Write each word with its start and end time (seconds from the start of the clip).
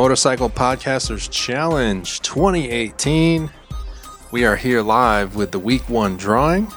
Motorcycle 0.00 0.48
Podcasters 0.48 1.30
Challenge 1.30 2.20
2018. 2.22 3.50
We 4.32 4.46
are 4.46 4.56
here 4.56 4.80
live 4.80 5.36
with 5.36 5.52
the 5.52 5.58
week 5.58 5.90
one 5.90 6.16
drawing. 6.16 6.72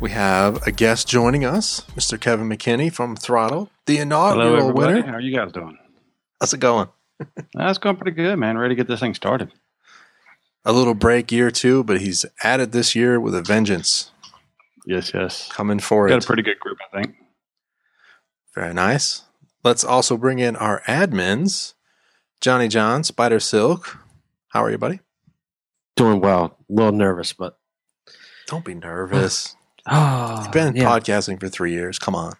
We 0.00 0.10
have 0.10 0.60
a 0.66 0.72
guest 0.72 1.06
joining 1.06 1.44
us, 1.44 1.82
Mr. 1.94 2.20
Kevin 2.20 2.48
McKinney 2.48 2.92
from 2.92 3.14
Throttle, 3.14 3.70
the 3.86 3.98
inaugural 3.98 4.46
Hello, 4.48 4.58
everybody. 4.58 4.94
winner. 4.94 5.06
How 5.06 5.12
are 5.12 5.20
you 5.20 5.32
guys 5.32 5.52
doing? 5.52 5.78
How's 6.40 6.52
it 6.52 6.58
going? 6.58 6.88
That's 7.54 7.78
going 7.78 7.94
pretty 7.94 8.10
good, 8.16 8.36
man. 8.36 8.58
Ready 8.58 8.74
to 8.74 8.76
get 8.76 8.88
this 8.88 8.98
thing 8.98 9.14
started. 9.14 9.52
A 10.64 10.72
little 10.72 10.94
break 10.94 11.30
year 11.30 11.52
two, 11.52 11.84
but 11.84 12.00
he's 12.00 12.26
at 12.42 12.58
it 12.58 12.72
this 12.72 12.96
year 12.96 13.20
with 13.20 13.36
a 13.36 13.42
vengeance 13.42 14.10
Yes, 14.84 15.12
yes. 15.14 15.48
coming 15.52 15.78
for 15.78 16.08
Got 16.08 16.16
it. 16.16 16.24
a 16.24 16.26
pretty 16.26 16.42
good 16.42 16.58
group, 16.58 16.78
I 16.92 17.00
think. 17.00 17.14
Very 18.56 18.74
nice. 18.74 19.22
Let's 19.62 19.84
also 19.84 20.16
bring 20.16 20.40
in 20.40 20.56
our 20.56 20.82
admins, 20.88 21.74
Johnny 22.40 22.68
John, 22.68 23.02
Spider 23.04 23.40
Silk. 23.40 23.98
How 24.48 24.62
are 24.64 24.70
you, 24.70 24.78
buddy? 24.78 25.00
Doing 25.96 26.20
well. 26.20 26.56
A 26.68 26.72
little 26.72 26.92
nervous, 26.92 27.32
but 27.32 27.58
Don't 28.46 28.64
be 28.64 28.74
nervous. 28.74 29.56
oh, 29.88 30.40
You've 30.44 30.52
been 30.52 30.76
yeah. 30.76 30.84
podcasting 30.84 31.40
for 31.40 31.48
three 31.48 31.72
years. 31.72 31.98
Come 31.98 32.14
on. 32.14 32.34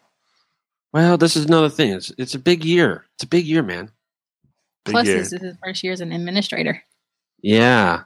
well, 0.93 1.19
this 1.19 1.37
is 1.37 1.47
another 1.47 1.69
thing. 1.69 1.91
It's 1.93 2.13
it's 2.17 2.35
a 2.35 2.39
big 2.39 2.65
year. 2.65 3.07
It's 3.15 3.25
a 3.25 3.29
big 3.29 3.47
year, 3.47 3.63
man. 3.63 3.91
Big 4.85 4.93
Plus, 4.93 5.07
year. 5.07 5.19
this 5.19 5.33
is 5.33 5.41
his 5.41 5.57
first 5.63 5.83
year 5.83 5.93
as 5.93 6.01
an 6.01 6.13
administrator. 6.13 6.83
Yeah. 7.43 8.05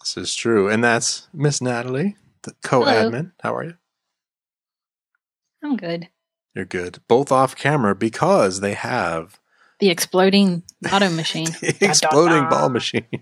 This 0.00 0.16
is 0.16 0.34
true. 0.34 0.68
And 0.68 0.82
that's 0.84 1.28
Miss 1.32 1.62
Natalie, 1.62 2.16
the 2.42 2.54
co 2.62 2.82
admin. 2.82 3.32
How 3.42 3.54
are 3.54 3.64
you? 3.64 3.74
I'm 5.62 5.76
good. 5.76 6.08
You're 6.54 6.66
good. 6.66 6.98
Both 7.08 7.32
off 7.32 7.56
camera 7.56 7.94
because 7.94 8.60
they 8.60 8.74
have 8.74 9.40
The 9.84 9.90
exploding 9.90 10.62
auto 10.90 11.10
machine. 11.10 11.48
exploding 11.62 12.44
da. 12.44 12.48
ball 12.48 12.70
machine. 12.70 13.04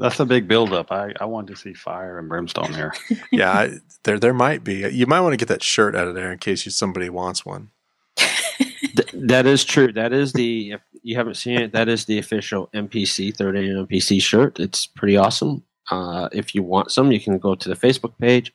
That's 0.00 0.18
a 0.18 0.26
big 0.26 0.48
buildup. 0.48 0.90
I, 0.90 1.12
I 1.20 1.26
want 1.26 1.46
to 1.46 1.54
see 1.54 1.74
fire 1.74 2.18
and 2.18 2.28
brimstone 2.28 2.74
here. 2.74 2.92
yeah, 3.30 3.52
I, 3.52 3.74
there 4.02 4.18
there 4.18 4.34
might 4.34 4.64
be. 4.64 4.84
You 4.88 5.06
might 5.06 5.20
want 5.20 5.32
to 5.32 5.36
get 5.36 5.46
that 5.46 5.62
shirt 5.62 5.94
out 5.94 6.08
of 6.08 6.16
there 6.16 6.32
in 6.32 6.38
case 6.38 6.66
you, 6.66 6.72
somebody 6.72 7.08
wants 7.08 7.46
one. 7.46 7.70
Th- 8.16 9.12
that 9.12 9.46
is 9.46 9.64
true. 9.64 9.92
That 9.92 10.12
is 10.12 10.32
the 10.32 10.72
if 10.72 10.80
you 11.04 11.14
haven't 11.14 11.36
seen 11.36 11.60
it, 11.60 11.70
that 11.70 11.88
is 11.88 12.06
the 12.06 12.18
official 12.18 12.68
MPC 12.74 13.36
third 13.36 13.56
annual 13.56 13.86
MPC 13.86 14.20
shirt. 14.20 14.58
It's 14.58 14.86
pretty 14.86 15.16
awesome. 15.16 15.62
Uh, 15.88 16.28
if 16.32 16.52
you 16.52 16.64
want 16.64 16.90
some, 16.90 17.12
you 17.12 17.20
can 17.20 17.38
go 17.38 17.54
to 17.54 17.68
the 17.68 17.76
Facebook 17.76 18.18
page, 18.18 18.52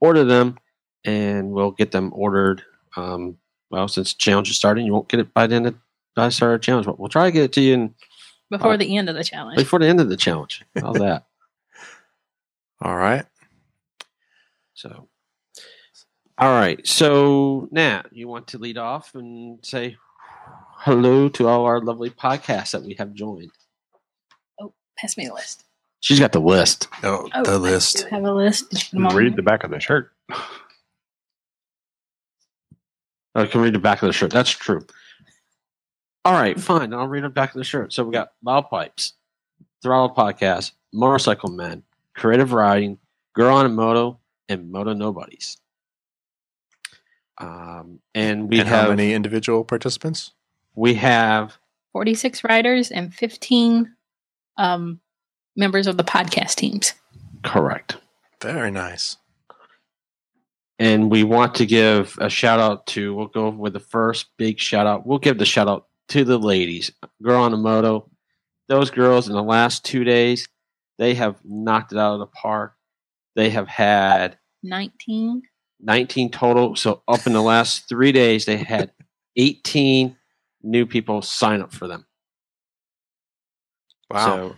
order 0.00 0.24
them, 0.24 0.56
and 1.04 1.50
we'll 1.50 1.72
get 1.72 1.90
them 1.90 2.10
ordered. 2.14 2.62
Um, 2.96 3.36
well, 3.70 3.88
since 3.88 4.12
the 4.14 4.18
challenge 4.18 4.50
is 4.50 4.56
starting, 4.56 4.86
you 4.86 4.92
won't 4.92 5.08
get 5.08 5.20
it 5.20 5.32
by 5.34 5.46
the 5.46 5.54
end 5.56 5.66
of 5.66 5.74
by 6.16 6.26
the 6.26 6.30
start 6.32 6.54
of 6.54 6.60
the 6.60 6.64
challenge, 6.64 6.86
but 6.86 6.98
we'll 6.98 7.08
try 7.08 7.26
to 7.26 7.30
get 7.32 7.44
it 7.44 7.52
to 7.52 7.60
you 7.60 7.74
in, 7.74 7.94
Before 8.50 8.72
Uh, 8.72 8.76
the 8.76 8.96
end 8.96 9.08
of 9.08 9.14
the 9.14 9.22
challenge. 9.24 9.56
before 9.56 9.78
the 9.78 9.86
end 9.86 10.00
of 10.00 10.08
the 10.08 10.16
challenge. 10.16 10.64
How's 10.80 10.96
that? 10.98 11.26
All 12.80 12.96
right. 12.96 13.24
So, 14.74 15.08
all 16.38 16.48
right. 16.50 16.84
So, 16.86 17.68
Nat, 17.70 18.06
you 18.12 18.26
want 18.28 18.48
to 18.48 18.58
lead 18.58 18.78
off 18.78 19.14
and 19.14 19.58
say 19.64 19.96
hello 20.78 21.28
to 21.30 21.48
all 21.48 21.64
our 21.66 21.80
lovely 21.80 22.10
podcasts 22.10 22.70
that 22.72 22.82
we 22.82 22.94
have 22.94 23.12
joined? 23.14 23.50
Oh, 24.60 24.72
pass 24.96 25.16
me 25.16 25.26
the 25.26 25.34
list. 25.34 25.64
She's 26.00 26.20
got 26.20 26.30
the 26.32 26.40
list. 26.40 26.86
Oh, 27.02 27.28
Oh, 27.34 27.42
the 27.44 27.52
I 27.52 27.56
list. 27.56 27.98
do 28.04 28.14
have 28.14 28.24
a 28.24 28.32
list. 28.32 28.70
Did 28.70 28.78
you 28.80 28.84
put 28.90 28.96
them 28.96 29.06
on 29.08 29.16
Read 29.16 29.36
the 29.36 29.42
back 29.42 29.64
of 29.64 29.70
the 29.70 29.80
shirt. 29.80 30.12
I 33.38 33.46
can 33.46 33.60
read 33.60 33.74
the 33.74 33.78
back 33.78 34.02
of 34.02 34.06
the 34.06 34.12
shirt. 34.12 34.30
That's 34.30 34.50
true. 34.50 34.84
All 36.24 36.34
right, 36.34 36.58
fine. 36.58 36.92
I'll 36.92 37.08
read 37.08 37.24
the 37.24 37.28
back 37.28 37.50
of 37.50 37.58
the 37.58 37.64
shirt. 37.64 37.92
So 37.92 38.04
we 38.04 38.12
got 38.12 38.32
Loud 38.42 38.68
Pipes, 38.68 39.14
Throttle 39.82 40.14
Podcast, 40.14 40.72
Motorcycle 40.92 41.50
Men, 41.50 41.82
Creative 42.14 42.52
Riding, 42.52 42.98
Girl 43.34 43.56
on 43.56 43.66
a 43.66 43.68
Moto, 43.68 44.18
and 44.48 44.70
Moto 44.70 44.92
Nobodies. 44.92 45.56
Um, 47.38 48.00
and 48.14 48.48
we 48.48 48.58
and 48.58 48.68
have 48.68 48.84
how 48.84 48.90
many 48.90 49.12
individual 49.12 49.64
participants? 49.64 50.32
we 50.78 50.94
have 50.94 51.58
46 51.92 52.44
riders 52.44 52.92
and 52.92 53.12
15 53.12 53.92
um, 54.56 55.00
members 55.56 55.88
of 55.88 55.96
the 55.96 56.04
podcast 56.04 56.54
teams. 56.54 56.94
correct. 57.42 57.96
Very 58.40 58.70
nice. 58.70 59.16
And 60.78 61.10
we 61.10 61.24
want 61.24 61.54
to 61.56 61.66
give 61.66 62.16
a 62.20 62.30
shout 62.30 62.60
out 62.60 62.86
to 62.88 63.14
we'll 63.14 63.26
go 63.26 63.48
with 63.48 63.72
the 63.72 63.80
first 63.80 64.26
big 64.36 64.58
shout 64.58 64.86
out. 64.86 65.06
We'll 65.06 65.18
give 65.18 65.38
the 65.38 65.46
shout 65.46 65.68
out 65.68 65.86
to 66.08 66.24
the 66.24 66.38
ladies 66.38 66.90
girl 67.22 67.42
on 67.42 67.52
a 67.52 67.56
moto 67.56 68.10
those 68.68 68.90
girls 68.90 69.28
in 69.28 69.34
the 69.34 69.42
last 69.42 69.84
two 69.84 70.04
days 70.04 70.48
they 70.98 71.14
have 71.14 71.36
knocked 71.44 71.92
it 71.92 71.98
out 71.98 72.14
of 72.14 72.20
the 72.20 72.26
park. 72.26 72.74
They 73.36 73.50
have 73.50 73.68
had 73.68 74.36
19. 74.62 75.42
19 75.80 76.30
total. 76.30 76.74
So 76.74 77.02
up 77.06 77.26
in 77.26 77.32
the 77.32 77.42
last 77.42 77.88
three 77.88 78.12
days 78.12 78.44
they 78.44 78.56
had 78.56 78.92
18 79.36 80.16
new 80.62 80.86
people 80.86 81.22
sign 81.22 81.62
up 81.62 81.72
for 81.72 81.86
them. 81.86 82.04
Wow. 84.10 84.26
so 84.26 84.56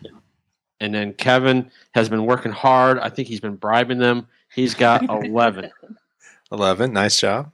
and 0.78 0.94
then 0.94 1.12
kevin 1.12 1.70
has 1.92 2.08
been 2.08 2.24
working 2.24 2.52
hard. 2.52 2.98
I 2.98 3.10
think 3.10 3.28
he's 3.28 3.40
been 3.40 3.56
bribing 3.56 3.98
them. 3.98 4.28
He's 4.52 4.74
got 4.74 5.02
11 5.24 5.70
11. 6.52 6.92
Nice 6.92 7.18
job. 7.18 7.52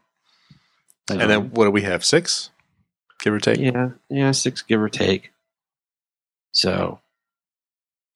And 1.08 1.20
then 1.20 1.50
what 1.50 1.64
do 1.64 1.70
we 1.70 1.82
have? 1.82 2.04
Six? 2.04 2.50
Give 3.20 3.32
or 3.32 3.40
take? 3.40 3.58
Yeah, 3.58 3.90
yeah, 4.10 4.32
six 4.32 4.62
give 4.62 4.80
or 4.80 4.88
take. 4.88 5.32
So 6.52 7.00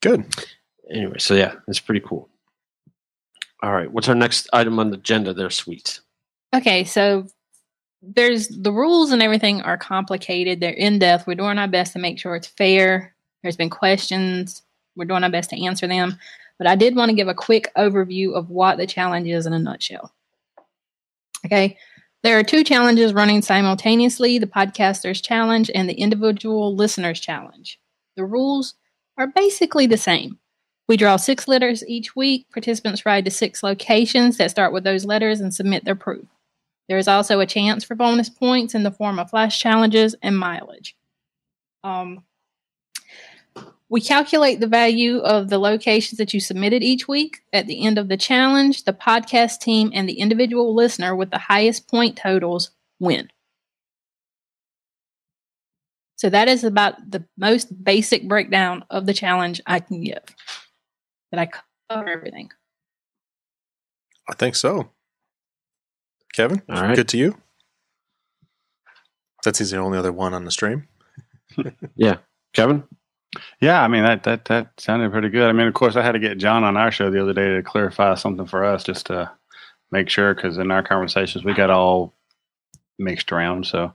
Good. 0.01 0.25
anyway, 0.91 1.19
so 1.19 1.35
yeah, 1.35 1.55
it's 1.69 1.81
pretty 1.81 2.01
cool. 2.01 2.29
All 3.63 3.73
right, 3.73 3.91
what's 3.91 4.09
our 4.09 4.15
next 4.15 4.49
item 4.53 4.79
on 4.79 4.91
the 4.91 4.97
agenda? 4.97 5.35
There, 5.35 5.51
sweet. 5.51 6.01
Okay, 6.55 6.85
so 6.85 7.27
there's 8.03 8.49
the 8.49 8.73
rules 8.73 9.13
and 9.13 9.23
everything 9.23 9.61
are 9.61 9.77
complicated. 9.77 10.61
They're 10.61 10.71
in 10.71 10.99
depth. 10.99 11.27
We're 11.27 11.35
doing 11.35 11.59
our 11.59 11.69
best 11.69 11.93
to 11.93 11.99
make 11.99 12.19
sure 12.19 12.35
it's 12.35 12.47
fair. 12.47 13.15
There's 13.43 13.57
been 13.57 13.71
questions. 13.71 14.63
We're 14.97 15.05
doing 15.05 15.23
our 15.23 15.31
best 15.31 15.51
to 15.51 15.63
answer 15.63 15.87
them. 15.87 16.19
But 16.59 16.67
I 16.67 16.77
did 16.77 16.97
want 16.97 17.11
to 17.11 17.17
give 17.17 17.29
a 17.29 17.35
quick 17.35 17.71
overview 17.77 18.35
of 18.35 18.49
what 18.49 18.79
the 18.79 18.87
challenge 18.87 19.29
is 19.29 19.47
in 19.47 19.53
a 19.53 19.59
nutshell. 19.59 20.13
Okay, 21.45 21.77
there 22.23 22.39
are 22.39 22.43
two 22.43 22.63
challenges 22.63 23.15
running 23.15 23.41
simultaneously 23.41 24.39
the 24.39 24.47
Podcasters 24.47 25.23
Challenge 25.23 25.71
and 25.75 25.89
the 25.89 25.95
Individual 25.95 26.75
Listeners 26.75 27.19
Challenge. 27.19 27.79
The 28.17 28.25
rules 28.25 28.75
are 29.17 29.27
basically 29.27 29.87
the 29.87 29.97
same. 29.97 30.39
We 30.87 30.97
draw 30.97 31.17
six 31.17 31.49
letters 31.49 31.87
each 31.87 32.15
week. 32.17 32.47
Participants 32.53 33.07
ride 33.07 33.25
to 33.25 33.31
six 33.31 33.63
locations 33.63 34.37
that 34.37 34.51
start 34.51 34.73
with 34.73 34.85
those 34.85 35.05
letters 35.05 35.41
and 35.41 35.55
submit 35.55 35.85
their 35.85 35.95
proof. 35.95 36.27
There 36.89 36.99
is 36.99 37.09
also 37.09 37.41
a 37.41 37.47
chance 37.47 37.85
for 37.85 37.95
bonus 37.95 38.29
points 38.29 38.75
in 38.75 38.83
the 38.83 38.91
form 38.91 39.19
of 39.19 39.31
flash 39.31 39.61
challenges 39.61 40.17
and 40.23 40.37
mileage. 40.37 40.97
Um, 41.85 42.25
we 43.91 44.01
calculate 44.01 44.61
the 44.61 44.69
value 44.69 45.19
of 45.19 45.51
the 45.51 45.59
locations 45.59 46.19
that 46.19 46.33
you 46.33 46.39
submitted 46.39 46.83
each 46.83 47.09
week. 47.09 47.41
At 47.53 47.67
the 47.67 47.85
end 47.85 47.99
of 47.99 48.09
the 48.09 48.17
challenge, 48.17 48.85
the 48.85 48.93
podcast 48.93 49.59
team 49.59 49.91
and 49.93 50.09
the 50.09 50.21
individual 50.21 50.75
listener 50.75 51.15
with 51.17 51.31
the 51.31 51.39
highest 51.39 51.89
point 51.89 52.17
totals 52.17 52.71
win. 53.01 53.29
So 56.15 56.31
that 56.31 56.49
is 56.49 56.63
about 56.63 57.11
the 57.11 57.25
most 57.37 57.83
basic 57.83 58.29
breakdown 58.29 58.85
of 58.91 59.07
the 59.07 59.15
challenge 59.15 59.61
I 59.67 59.81
can 59.81 60.05
give. 60.05 60.23
Did 61.33 61.41
I 61.41 61.49
cover 61.91 62.09
everything? 62.09 62.51
I 64.29 64.35
think 64.35 64.55
so. 64.55 64.91
Kevin? 66.33 66.63
All 66.69 66.83
right. 66.83 66.95
Good 66.95 67.09
to 67.09 67.19
you? 67.19 67.39
That's 69.43 69.59
he's 69.59 69.73
the 69.73 69.79
only 69.79 69.99
other 69.99 70.13
one 70.13 70.33
on 70.33 70.45
the 70.45 70.53
stream. 70.53 70.87
Yeah. 71.97 72.19
Kevin. 72.55 72.85
Yeah, 73.61 73.83
I 73.83 73.89
mean 73.89 74.03
that 74.03 74.25
that 74.25 74.45
that 74.47 74.81
sounded 74.81 75.13
pretty 75.13 75.29
good. 75.29 75.49
I 75.49 75.53
mean, 75.53 75.67
of 75.69 75.75
course, 75.75 75.97
I 75.97 76.03
had 76.03 76.13
to 76.13 76.19
get 76.19 76.39
John 76.39 76.65
on 76.65 76.77
our 76.77 76.91
show 76.91 77.11
the 77.11 77.23
other 77.23 77.33
day 77.33 77.55
to 77.55 77.63
clarify 77.63 78.15
something 78.17 78.47
for 78.47 78.65
us, 78.65 78.83
just 78.85 79.07
to 79.07 79.31
make 79.93 80.09
sure, 80.09 80.35
because 80.35 80.59
in 80.59 80.71
our 80.71 80.83
conversations 80.83 81.45
we 81.45 81.55
got 81.55 81.71
all 81.71 82.15
mixed 82.99 83.33
around. 83.33 83.67
So, 83.67 83.93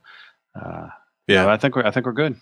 uh, 0.60 0.88
Yeah. 1.28 1.48
I 1.48 1.58
think 1.58 1.76
we're 1.76 1.86
I 1.86 1.92
think 1.92 2.06
we're 2.06 2.14
good. 2.14 2.38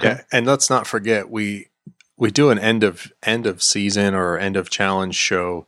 Yeah, 0.00 0.22
and 0.32 0.46
let's 0.46 0.70
not 0.70 0.86
forget 0.86 1.28
we 1.30 1.68
we 2.16 2.30
do 2.30 2.50
an 2.50 2.58
end 2.58 2.84
of 2.84 3.12
end 3.22 3.46
of 3.46 3.62
season 3.62 4.14
or 4.14 4.38
end 4.38 4.56
of 4.56 4.70
challenge 4.70 5.16
show, 5.16 5.66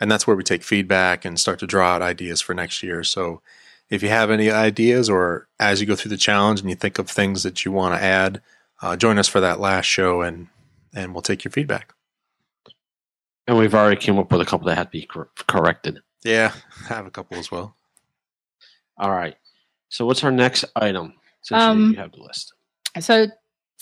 and 0.00 0.10
that's 0.10 0.26
where 0.26 0.36
we 0.36 0.42
take 0.42 0.62
feedback 0.64 1.24
and 1.24 1.38
start 1.38 1.58
to 1.60 1.66
draw 1.66 1.94
out 1.94 2.02
ideas 2.02 2.40
for 2.40 2.54
next 2.54 2.82
year. 2.82 3.04
So 3.04 3.40
if 3.88 4.02
you 4.02 4.08
have 4.08 4.30
any 4.30 4.50
ideas 4.50 5.08
or 5.08 5.48
as 5.60 5.80
you 5.80 5.86
go 5.86 5.94
through 5.94 6.10
the 6.10 6.16
challenge 6.16 6.60
and 6.60 6.68
you 6.68 6.74
think 6.76 6.98
of 6.98 7.08
things 7.08 7.44
that 7.44 7.64
you 7.64 7.72
want 7.72 7.94
to 7.94 8.02
add, 8.02 8.40
uh, 8.82 8.96
join 8.96 9.18
us 9.18 9.28
for 9.28 9.40
that 9.40 9.60
last 9.60 9.86
show 9.86 10.22
and 10.22 10.48
and 10.94 11.14
we'll 11.14 11.22
take 11.22 11.44
your 11.44 11.52
feedback. 11.52 11.94
And 13.46 13.56
we've 13.58 13.74
already 13.74 13.96
came 14.00 14.18
up 14.18 14.30
with 14.30 14.40
a 14.40 14.44
couple 14.44 14.66
that 14.66 14.76
had 14.76 14.84
to 14.84 14.90
be 14.90 15.06
cor- 15.06 15.30
corrected. 15.48 15.98
Yeah, 16.24 16.52
I 16.90 16.94
have 16.94 17.06
a 17.06 17.10
couple 17.10 17.38
as 17.38 17.50
well. 17.50 17.76
All 18.98 19.10
right. 19.10 19.36
So 19.88 20.06
what's 20.06 20.22
our 20.22 20.30
next 20.30 20.64
item? 20.76 21.14
Since 21.42 21.58
you- 21.60 21.66
Um, 21.66 21.90
you 21.92 21.96
have 21.96 22.12
the 22.12 22.22
list. 22.22 22.52
So 23.00 23.26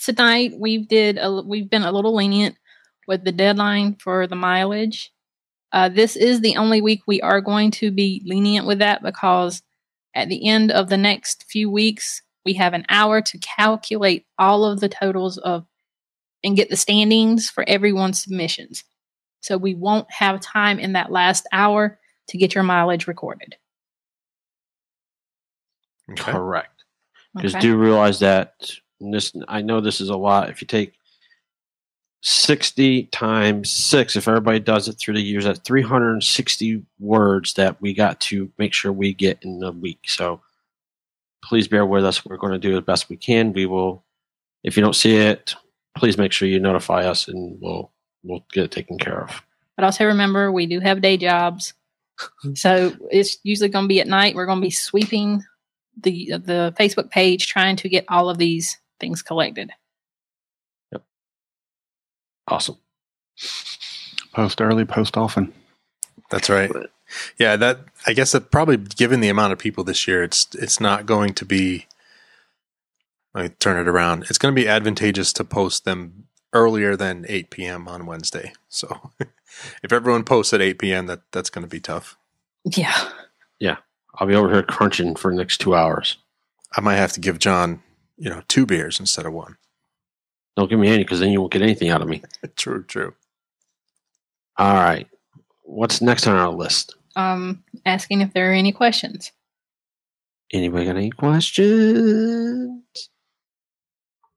tonight 0.03 0.53
we 0.57 0.79
did 0.79 1.17
a, 1.19 1.41
we've 1.41 1.69
been 1.69 1.83
a 1.83 1.91
little 1.91 2.15
lenient 2.15 2.55
with 3.07 3.23
the 3.23 3.31
deadline 3.31 3.95
for 3.95 4.25
the 4.25 4.35
mileage. 4.35 5.11
Uh, 5.73 5.89
this 5.89 6.15
is 6.15 6.41
the 6.41 6.55
only 6.57 6.81
week 6.81 7.01
we 7.07 7.21
are 7.21 7.41
going 7.41 7.71
to 7.71 7.91
be 7.91 8.21
lenient 8.25 8.65
with 8.65 8.79
that 8.79 9.03
because 9.03 9.61
at 10.15 10.27
the 10.29 10.47
end 10.47 10.71
of 10.71 10.89
the 10.89 10.97
next 10.97 11.45
few 11.49 11.69
weeks 11.69 12.21
we 12.45 12.53
have 12.53 12.73
an 12.73 12.85
hour 12.89 13.21
to 13.21 13.37
calculate 13.39 14.25
all 14.37 14.65
of 14.65 14.79
the 14.79 14.89
totals 14.89 15.37
of 15.37 15.65
and 16.43 16.55
get 16.55 16.69
the 16.69 16.77
standings 16.77 17.49
for 17.49 17.63
everyone's 17.67 18.21
submissions. 18.21 18.83
So 19.41 19.57
we 19.57 19.75
won't 19.75 20.11
have 20.11 20.39
time 20.39 20.79
in 20.79 20.93
that 20.93 21.11
last 21.11 21.47
hour 21.51 21.99
to 22.29 22.37
get 22.37 22.55
your 22.55 22.63
mileage 22.63 23.07
recorded. 23.07 23.55
Okay. 26.11 26.31
Correct. 26.31 26.83
Just 27.39 27.55
Okay. 27.55 27.61
do 27.67 27.77
realize 27.77 28.19
that 28.19 28.71
this. 28.99 29.33
I 29.47 29.61
know 29.61 29.81
this 29.81 30.01
is 30.01 30.09
a 30.09 30.17
lot. 30.17 30.49
If 30.49 30.61
you 30.61 30.67
take 30.67 30.93
sixty 32.21 33.03
times 33.05 33.71
six, 33.71 34.15
if 34.15 34.27
everybody 34.27 34.59
does 34.59 34.87
it 34.87 34.93
through 34.93 35.13
the 35.15 35.21
years, 35.21 35.45
that's 35.45 35.59
three 35.59 35.81
hundred 35.81 36.13
and 36.13 36.23
sixty 36.23 36.83
words 36.99 37.53
that 37.53 37.81
we 37.81 37.93
got 37.93 38.19
to 38.21 38.51
make 38.57 38.73
sure 38.73 38.91
we 38.91 39.13
get 39.13 39.39
in 39.43 39.63
a 39.63 39.71
week. 39.71 40.01
So 40.07 40.41
please 41.43 41.67
bear 41.67 41.85
with 41.85 42.05
us. 42.05 42.25
We're 42.25 42.37
going 42.37 42.53
to 42.53 42.59
do 42.59 42.73
the 42.73 42.81
best 42.81 43.09
we 43.09 43.17
can. 43.17 43.53
We 43.53 43.65
will. 43.65 44.03
If 44.63 44.77
you 44.77 44.83
don't 44.83 44.95
see 44.95 45.17
it, 45.17 45.55
please 45.97 46.17
make 46.17 46.31
sure 46.31 46.47
you 46.47 46.59
notify 46.59 47.05
us, 47.05 47.27
and 47.27 47.57
we'll 47.61 47.91
we'll 48.23 48.45
get 48.51 48.65
it 48.65 48.71
taken 48.71 48.97
care 48.97 49.23
of. 49.23 49.41
But 49.75 49.85
also 49.85 50.05
remember, 50.05 50.51
we 50.51 50.65
do 50.65 50.79
have 50.79 51.01
day 51.01 51.17
jobs. 51.17 51.73
So 52.53 52.95
it's 53.09 53.37
usually 53.43 53.69
going 53.69 53.85
to 53.85 53.89
be 53.89 53.99
at 53.99 54.07
night. 54.07 54.35
We're 54.35 54.45
going 54.45 54.59
to 54.59 54.65
be 54.65 54.71
sweeping 54.71 55.43
the 55.97 56.33
the 56.37 56.73
Facebook 56.79 57.09
page, 57.09 57.47
trying 57.47 57.75
to 57.77 57.89
get 57.89 58.05
all 58.07 58.29
of 58.29 58.37
these 58.37 58.77
things 58.99 59.21
collected. 59.21 59.71
Yep. 60.91 61.03
Awesome. 62.47 62.77
Post 64.33 64.61
early, 64.61 64.85
post 64.85 65.17
often. 65.17 65.51
That's 66.29 66.49
right. 66.49 66.71
Yeah, 67.37 67.55
that 67.57 67.79
I 68.05 68.13
guess 68.13 68.31
that 68.31 68.51
probably 68.51 68.77
given 68.77 69.19
the 69.19 69.29
amount 69.29 69.53
of 69.53 69.59
people 69.59 69.83
this 69.83 70.07
year, 70.07 70.23
it's 70.23 70.47
it's 70.55 70.79
not 70.79 71.05
going 71.05 71.33
to 71.35 71.45
be. 71.45 71.87
Let 73.33 73.43
me 73.43 73.49
turn 73.59 73.79
it 73.79 73.87
around. 73.87 74.25
It's 74.29 74.37
going 74.37 74.53
to 74.53 74.61
be 74.61 74.67
advantageous 74.67 75.31
to 75.33 75.45
post 75.45 75.85
them 75.85 76.27
earlier 76.53 76.95
than 76.97 77.25
8 77.29 77.49
p.m. 77.49 77.87
on 77.87 78.05
Wednesday. 78.05 78.51
So, 78.67 79.11
if 79.83 79.93
everyone 79.93 80.25
posts 80.25 80.53
at 80.53 80.61
8 80.61 80.79
p.m., 80.79 81.07
that 81.07 81.21
that's 81.31 81.49
going 81.49 81.63
to 81.63 81.69
be 81.69 81.79
tough. 81.79 82.17
Yeah. 82.65 83.09
Yeah. 83.59 83.77
I'll 84.15 84.27
be 84.27 84.35
over 84.35 84.51
here 84.51 84.63
crunching 84.63 85.15
for 85.15 85.31
the 85.31 85.37
next 85.37 85.59
two 85.59 85.75
hours. 85.75 86.17
I 86.75 86.81
might 86.81 86.95
have 86.95 87.13
to 87.13 87.19
give 87.19 87.39
John, 87.39 87.81
you 88.17 88.29
know, 88.29 88.41
two 88.47 88.65
beers 88.65 88.99
instead 88.99 89.25
of 89.25 89.33
one. 89.33 89.57
Don't 90.57 90.69
give 90.69 90.79
me 90.79 90.89
any, 90.89 91.03
because 91.03 91.19
then 91.19 91.31
you 91.31 91.39
won't 91.39 91.53
get 91.53 91.61
anything 91.61 91.89
out 91.89 92.01
of 92.01 92.07
me. 92.07 92.21
true, 92.55 92.83
true. 92.83 93.13
All 94.57 94.75
right. 94.75 95.07
What's 95.63 96.01
next 96.01 96.27
on 96.27 96.35
our 96.35 96.49
list? 96.49 96.95
Um, 97.15 97.63
asking 97.85 98.21
if 98.21 98.33
there 98.33 98.51
are 98.51 98.53
any 98.53 98.71
questions. 98.71 99.31
Anybody 100.53 100.85
got 100.85 100.97
any 100.97 101.11
questions? 101.11 102.81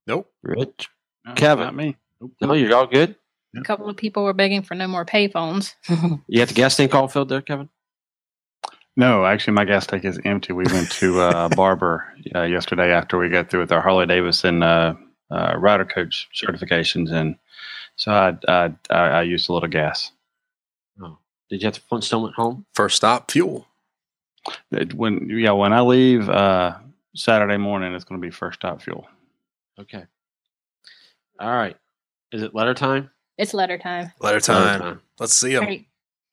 Nope. 0.06 0.31
Rich? 0.43 0.88
No, 1.26 1.35
Kevin. 1.35 1.65
Not 1.65 1.75
me. 1.75 1.97
No, 2.41 2.53
you're 2.55 2.75
all 2.75 2.87
good? 2.87 3.17
A 3.56 3.62
couple 3.62 3.88
of 3.88 3.97
people 3.97 4.25
were 4.25 4.32
begging 4.32 4.62
for 4.62 4.75
no 4.75 4.88
more 4.88 5.05
payphones. 5.05 5.75
You 6.26 6.38
got 6.38 6.49
the 6.49 6.55
gas 6.55 6.76
tank 6.76 6.94
all 6.94 7.09
filled 7.09 7.29
there, 7.29 7.43
Kevin? 7.43 7.69
No, 8.97 9.25
actually, 9.25 9.55
my 9.55 9.65
gas 9.65 9.87
tank 9.87 10.05
is 10.05 10.20
empty. 10.25 10.53
We 10.53 10.65
went 10.65 10.91
to 10.93 11.20
uh, 11.20 11.49
Barber 11.56 12.12
uh, 12.35 12.43
yesterday 12.43 12.93
after 12.93 13.19
we 13.19 13.29
got 13.29 13.50
through 13.50 13.61
with 13.61 13.73
our 13.73 13.81
Harley 13.81 14.06
Davidson 14.06 14.62
uh, 14.62 14.94
uh, 15.31 15.55
rider 15.59 15.85
coach 15.85 16.29
certifications, 16.35 17.11
and 17.11 17.37
so 17.97 18.12
I, 18.12 18.37
I 18.47 18.75
I 18.91 18.97
I 18.97 19.23
used 19.23 19.49
a 19.49 19.53
little 19.53 19.69
gas. 19.69 20.12
Did 21.50 21.62
you 21.62 21.67
have 21.67 21.75
to 21.75 21.81
Flintstone 21.82 22.29
at 22.29 22.35
home? 22.35 22.67
First 22.75 22.96
stop, 22.96 23.31
fuel. 23.31 23.67
It- 24.70 24.94
when 24.94 25.29
yeah, 25.29 25.52
when 25.52 25.73
I 25.73 25.81
leave 25.81 26.29
uh, 26.29 26.76
Saturday 27.14 27.56
morning, 27.56 27.94
it's 27.94 28.05
going 28.05 28.20
to 28.20 28.26
be 28.26 28.31
first 28.31 28.61
stop 28.61 28.82
fuel. 28.82 29.06
Okay. 29.79 30.05
All 31.41 31.50
right. 31.50 31.76
Is 32.32 32.43
it 32.43 32.55
letter 32.55 32.75
time? 32.75 33.11
it's 33.37 33.52
letter 33.55 33.79
time. 33.79 34.12
Letter 34.20 34.52
Letter 34.52 34.79
time. 34.79 35.00
Let's 35.19 35.35
see 35.35 35.52
them. 35.55 35.64
Great. 35.64 35.88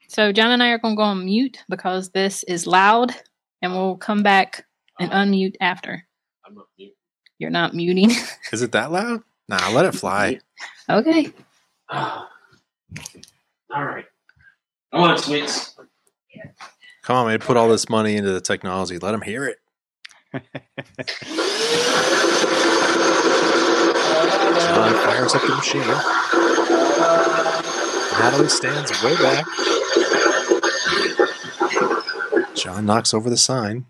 So 0.07 0.31
John 0.31 0.51
and 0.51 0.61
I 0.61 0.69
are 0.69 0.77
going 0.77 0.95
to 0.95 0.97
go 0.97 1.03
on 1.03 1.25
mute 1.25 1.63
because 1.69 2.09
this 2.09 2.43
is 2.43 2.67
loud, 2.67 3.15
and 3.61 3.71
we'll 3.73 3.97
come 3.97 4.23
back 4.23 4.65
and 4.99 5.11
unmute 5.11 5.55
after. 5.61 6.05
I'm 6.45 6.53
not 6.53 6.65
mute. 6.77 6.93
You're 7.39 7.49
not 7.49 7.73
muting. 7.73 8.11
Is 8.51 8.61
it 8.61 8.73
that 8.73 8.91
loud? 8.91 9.23
Nah, 9.47 9.69
let 9.69 9.85
it 9.85 9.95
fly. 9.95 10.39
okay. 10.89 11.31
All 11.89 12.27
right. 13.71 14.05
Come 14.91 15.03
on, 15.03 15.17
sweets. 15.17 15.75
Come 17.03 17.15
on, 17.15 17.27
man. 17.27 17.39
Put 17.39 17.57
all 17.57 17.69
this 17.69 17.89
money 17.89 18.15
into 18.17 18.31
the 18.31 18.41
technology. 18.41 18.97
Let 18.97 19.11
them 19.11 19.21
hear 19.21 19.45
it. 19.45 19.57
John 24.71 24.93
fires 25.03 25.33
up 25.35 25.41
the 25.41 25.55
machine. 25.55 25.81
Natalie 28.19 28.49
stands 28.49 28.91
way 29.03 29.15
back. 29.15 29.45
John 32.55 32.85
knocks 32.85 33.13
over 33.13 33.29
the 33.29 33.37
sign. 33.37 33.85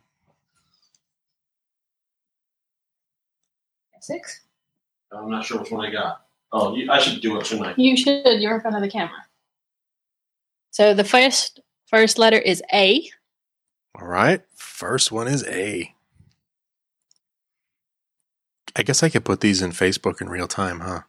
Six. 3.99 4.41
I'm 5.11 5.29
not 5.29 5.45
sure 5.45 5.59
which 5.59 5.71
one 5.71 5.85
I 5.85 5.91
got. 5.91 6.25
Oh, 6.51 6.75
you, 6.75 6.89
I 6.89 6.99
should 6.99 7.21
do 7.21 7.37
it 7.39 7.45
tonight. 7.45 7.77
You 7.77 7.95
should. 7.95 8.41
You're 8.41 8.55
in 8.55 8.61
front 8.61 8.75
of 8.75 8.81
the 8.81 8.89
camera. 8.89 9.25
So 10.71 10.93
the 10.93 11.03
first 11.03 11.59
first 11.87 12.17
letter 12.17 12.37
is 12.37 12.63
A. 12.73 13.07
All 13.99 14.07
right. 14.07 14.41
First 14.55 15.11
one 15.11 15.27
is 15.27 15.45
A. 15.47 15.93
I 18.75 18.83
guess 18.83 19.03
I 19.03 19.09
could 19.09 19.25
put 19.25 19.41
these 19.41 19.61
in 19.61 19.71
Facebook 19.71 20.21
in 20.21 20.29
real 20.29 20.47
time, 20.47 20.79
huh? 20.79 21.01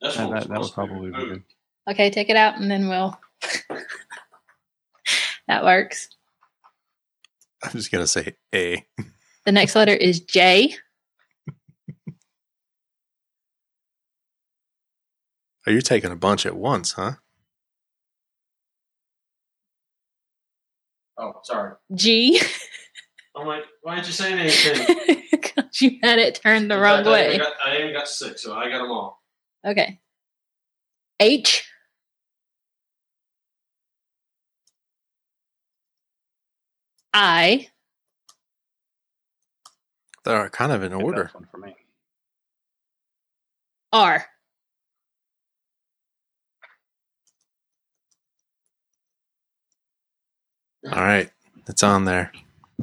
That's 0.00 0.16
That, 0.16 0.28
what 0.28 0.40
that, 0.40 0.48
that 0.48 0.60
would 0.60 0.72
probably 0.72 1.10
be 1.10 1.16
good. 1.16 1.42
Okay, 1.90 2.10
take 2.10 2.30
it 2.30 2.36
out 2.36 2.60
and 2.60 2.70
then 2.70 2.88
we'll. 2.88 3.18
that 5.48 5.64
works. 5.64 6.08
I'm 7.62 7.72
just 7.72 7.90
going 7.90 8.04
to 8.04 8.06
say 8.08 8.36
A. 8.54 8.86
The 9.44 9.52
next 9.52 9.74
letter 9.74 9.92
is 9.92 10.20
J. 10.20 10.76
Oh, 15.66 15.70
you're 15.70 15.82
taking 15.82 16.10
a 16.10 16.16
bunch 16.16 16.46
at 16.46 16.56
once, 16.56 16.92
huh? 16.92 17.16
Sorry. 21.44 21.74
G. 21.94 22.40
I'm 23.36 23.46
like, 23.46 23.62
why 23.82 23.94
aren't 23.94 24.06
you 24.06 24.12
saying 24.12 24.38
anything? 24.38 24.96
Because 25.30 25.80
you 25.80 25.98
had 26.02 26.18
it 26.18 26.34
turned 26.42 26.70
the 26.70 26.78
wrong 26.78 27.06
I, 27.06 27.10
way. 27.10 27.38
got, 27.38 27.52
I 27.64 27.78
even 27.78 27.92
got 27.94 28.08
six, 28.08 28.42
so 28.42 28.54
I 28.54 28.68
got 28.68 28.78
them 28.82 28.90
all. 28.90 29.22
Okay. 29.64 29.98
H. 31.18 31.64
I. 37.14 37.68
They're 40.24 40.50
kind 40.50 40.72
of 40.72 40.82
in 40.82 40.92
order. 40.92 41.30
one 41.32 41.46
for 41.50 41.58
me. 41.58 41.74
R. 43.92 44.26
All 50.84 51.02
right. 51.02 51.30
It's 51.66 51.82
on 51.82 52.04
there. 52.04 52.32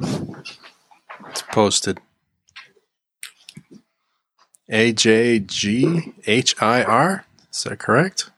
It's 0.00 1.42
posted. 1.50 2.00
A 4.68 4.92
J 4.92 5.38
G 5.40 6.14
H 6.26 6.54
I 6.60 6.82
R. 6.84 7.24
Is 7.52 7.64
that 7.64 7.78
correct? 7.78 8.30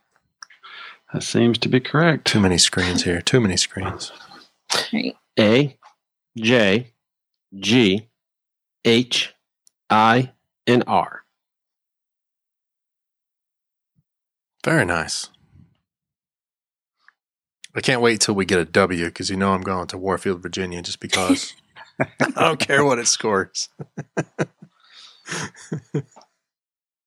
That 1.13 1.23
seems 1.23 1.57
to 1.59 1.69
be 1.69 1.79
correct. 1.79 2.25
Too 2.25 2.39
many 2.39 2.57
screens 2.57 3.03
here. 3.03 3.21
Too 3.21 3.41
many 3.41 3.57
screens. 3.57 4.11
Right. 4.93 5.15
A, 5.37 5.77
J, 6.37 6.93
G, 7.57 8.07
H, 8.85 9.33
I, 9.89 10.31
and 10.65 10.83
R. 10.87 11.23
Very 14.63 14.85
nice. 14.85 15.29
I 17.75 17.81
can't 17.81 18.01
wait 18.01 18.21
till 18.21 18.35
we 18.35 18.45
get 18.45 18.59
a 18.59 18.65
W 18.65 19.05
because 19.05 19.29
you 19.29 19.37
know 19.37 19.53
I'm 19.53 19.61
going 19.61 19.87
to 19.87 19.97
Warfield, 19.97 20.41
Virginia, 20.41 20.81
just 20.81 20.99
because. 20.99 21.53
I 22.19 22.45
don't 22.45 22.59
care 22.59 22.83
what 22.83 22.97
it 22.97 23.07
scores. 23.07 23.69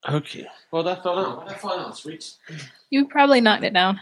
Okay. 0.09 0.47
Well, 0.71 0.83
that 0.83 1.03
fell 1.03 1.19
out. 1.19 1.49
That 1.49 1.61
fell 1.61 1.79
out, 1.79 1.97
sweets. 1.97 2.39
You 2.91 3.07
probably 3.07 3.41
knocked 3.41 3.65
it 3.65 3.73
down. 3.73 4.01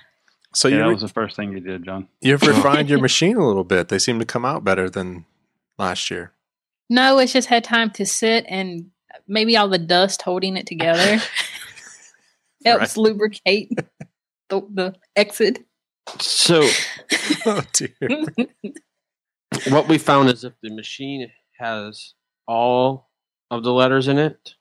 So 0.54 0.68
yeah, 0.68 0.74
you 0.74 0.80
that 0.80 0.88
re- 0.88 0.94
was 0.94 1.02
the 1.02 1.08
first 1.08 1.36
thing 1.36 1.52
you 1.52 1.60
did, 1.60 1.84
John. 1.84 2.08
you've 2.20 2.42
refined 2.46 2.90
your 2.90 3.00
machine 3.00 3.36
a 3.36 3.46
little 3.46 3.64
bit. 3.64 3.88
They 3.88 3.98
seem 3.98 4.18
to 4.18 4.26
come 4.26 4.44
out 4.44 4.64
better 4.64 4.90
than 4.90 5.24
last 5.78 6.10
year. 6.10 6.32
No, 6.90 7.18
it's 7.18 7.32
just 7.32 7.48
had 7.48 7.64
time 7.64 7.90
to 7.92 8.04
sit 8.04 8.44
and 8.48 8.90
maybe 9.26 9.56
all 9.56 9.68
the 9.68 9.78
dust 9.78 10.22
holding 10.22 10.56
it 10.56 10.66
together 10.66 11.22
helps 12.64 12.96
lubricate 12.96 13.70
the, 14.48 14.66
the 14.70 14.94
exit. 15.16 15.64
So 16.20 16.68
oh 17.46 17.62
dear. 17.72 17.94
what 19.68 19.88
we 19.88 19.98
found 19.98 20.28
is 20.30 20.44
if 20.44 20.52
the 20.62 20.70
machine 20.74 21.30
has 21.58 22.14
all 22.46 23.08
of 23.50 23.62
the 23.62 23.72
letters 23.72 24.08
in 24.08 24.18
it, 24.18 24.54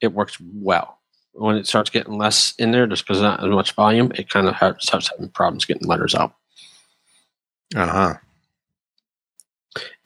it 0.00 0.12
works 0.12 0.38
well. 0.40 0.98
When 1.32 1.56
it 1.56 1.66
starts 1.66 1.90
getting 1.90 2.16
less 2.16 2.54
in 2.58 2.70
there, 2.70 2.86
just 2.86 3.06
because 3.06 3.20
not 3.20 3.42
as 3.44 3.50
much 3.50 3.72
volume, 3.72 4.10
it 4.14 4.30
kind 4.30 4.48
of 4.48 4.54
ha- 4.54 4.76
starts 4.80 5.10
having 5.10 5.28
problems 5.28 5.66
getting 5.66 5.86
letters 5.86 6.14
out. 6.14 6.34
Uh 7.74 7.86
huh. 7.86 8.14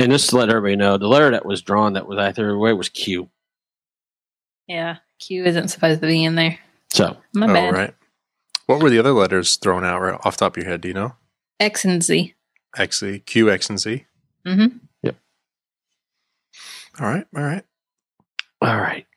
And 0.00 0.10
just 0.10 0.30
to 0.30 0.36
let 0.36 0.48
everybody 0.48 0.74
know, 0.74 0.98
the 0.98 1.06
letter 1.06 1.30
that 1.30 1.46
was 1.46 1.62
drawn 1.62 1.92
that 1.92 2.08
was 2.08 2.18
I 2.18 2.32
threw 2.32 2.56
away 2.56 2.72
was 2.72 2.88
Q. 2.88 3.28
Yeah, 4.66 4.96
Q 5.20 5.44
isn't 5.44 5.68
supposed 5.68 6.00
to 6.00 6.06
be 6.08 6.24
in 6.24 6.34
there. 6.34 6.58
So 6.92 7.16
My 7.32 7.46
Oh 7.48 7.54
bad. 7.54 7.72
right. 7.74 7.94
What 8.70 8.80
were 8.80 8.90
the 8.90 9.00
other 9.00 9.10
letters 9.10 9.56
thrown 9.56 9.84
out 9.84 10.00
right 10.00 10.16
off 10.22 10.36
the 10.36 10.44
top 10.44 10.56
of 10.56 10.62
your 10.62 10.70
head? 10.70 10.82
Do 10.82 10.86
you 10.86 10.94
know? 10.94 11.16
X 11.58 11.84
and 11.84 12.00
Z. 12.04 12.34
X, 12.76 13.02
E, 13.02 13.18
Q, 13.18 13.50
X, 13.50 13.68
and 13.68 13.80
Z. 13.80 14.04
Mm-hmm. 14.46 14.76
Yep. 15.02 15.16
All 17.00 17.08
right. 17.08 17.26
All 17.36 17.42
right. 17.42 17.64
all 18.62 18.76
right, 18.76 19.08